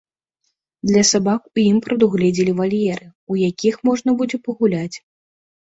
[0.91, 3.05] Для сабак у ім прадугледзелі вальеры,
[3.35, 4.97] у якіх можна будзе пагуляць.